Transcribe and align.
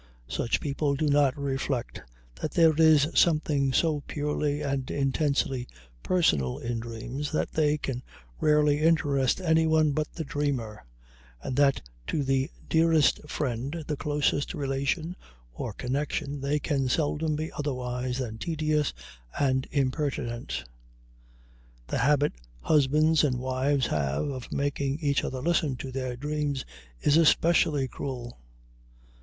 Such 0.27 0.61
people 0.61 0.95
do 0.95 1.07
not 1.09 1.37
reflect 1.37 2.01
that 2.41 2.53
there 2.53 2.73
is 2.75 3.07
something 3.13 3.71
so 3.71 4.01
purely 4.07 4.61
and 4.63 4.89
intensely 4.89 5.67
personal 6.01 6.57
in 6.57 6.79
dreams 6.79 7.31
that 7.33 7.51
they 7.51 7.77
can 7.77 8.01
rarely 8.39 8.81
interest 8.81 9.39
anyone 9.39 9.91
but 9.91 10.11
the 10.13 10.23
dreamer, 10.23 10.83
and 11.43 11.55
that 11.57 11.83
to 12.07 12.23
the 12.23 12.49
dearest 12.67 13.29
friend, 13.29 13.83
the 13.85 13.95
closest 13.95 14.55
relation 14.55 15.15
or 15.53 15.71
connection, 15.71 16.41
they 16.41 16.57
can 16.57 16.89
seldom 16.89 17.35
be 17.35 17.51
otherwise 17.53 18.17
than 18.17 18.39
tedious 18.39 18.95
and 19.39 19.67
impertinent. 19.69 20.63
The 21.85 21.99
habit 21.99 22.33
husbands 22.61 23.23
and 23.23 23.37
wives 23.37 23.85
have 23.85 24.29
of 24.29 24.51
making 24.51 24.97
each 25.01 25.23
other 25.23 25.41
listen 25.43 25.75
to 25.75 25.91
their 25.91 26.15
dreams 26.17 26.65
is 27.03 27.17
especially 27.17 27.87
cruel. 27.87 28.39